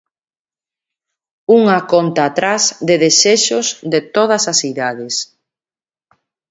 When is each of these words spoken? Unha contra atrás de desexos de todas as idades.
Unha 1.57 1.77
contra 1.91 2.23
atrás 2.27 2.63
de 2.87 2.95
desexos 3.05 3.67
de 3.91 3.99
todas 4.15 4.43
as 4.51 4.59
idades. 4.71 5.15